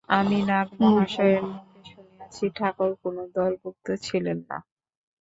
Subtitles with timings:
[0.09, 4.57] আমি নাগ-মহাশয়ের মুখে শুনিয়াছি, ঠাকুর কোন দলভুক্ত ছিলেন না।